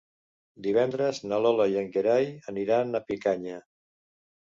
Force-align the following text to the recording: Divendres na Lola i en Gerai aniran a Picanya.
Divendres 0.67 1.19
na 1.31 1.37
Lola 1.45 1.67
i 1.73 1.77
en 1.81 1.91
Gerai 1.97 2.31
aniran 2.53 2.99
a 3.01 3.03
Picanya. 3.11 3.61